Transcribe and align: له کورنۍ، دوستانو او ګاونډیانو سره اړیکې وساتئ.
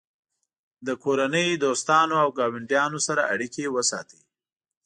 له 0.85 0.93
کورنۍ، 1.03 1.47
دوستانو 1.63 2.15
او 2.23 2.29
ګاونډیانو 2.37 2.99
سره 3.07 3.21
اړیکې 3.33 3.65
وساتئ. 3.75 4.21